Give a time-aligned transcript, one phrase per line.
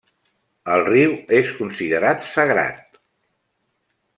[0.75, 3.01] El riu és considerat sagrat.